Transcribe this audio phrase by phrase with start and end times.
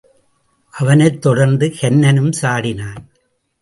[0.71, 3.01] அவனைத் தொடர்ந்து கன்னனும் சாடினான்.